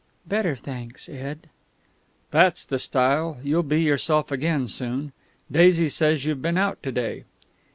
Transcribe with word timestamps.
"Better, 0.25 0.55
thanks, 0.55 1.07
Ed." 1.07 1.47
"That's 2.31 2.65
the 2.65 2.79
style. 2.79 3.37
You'll 3.43 3.61
be 3.61 3.83
yourself 3.83 4.31
again 4.31 4.65
soon. 4.65 5.11
Daisy 5.51 5.89
says 5.89 6.25
you've 6.25 6.41
been 6.41 6.57
out 6.57 6.81
to 6.81 6.91
day?" 6.91 7.25